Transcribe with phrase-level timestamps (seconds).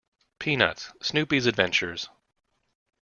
[0.39, 2.09] Peanuts: Snoopy's Adventures.